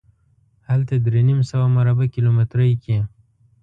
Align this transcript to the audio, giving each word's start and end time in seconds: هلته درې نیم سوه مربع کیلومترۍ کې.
هلته 0.69 0.93
درې 1.05 1.21
نیم 1.29 1.39
سوه 1.51 1.65
مربع 1.77 2.07
کیلومترۍ 2.13 2.73
کې. 2.83 2.97